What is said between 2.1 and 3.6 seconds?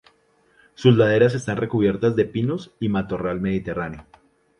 de pinos y matorral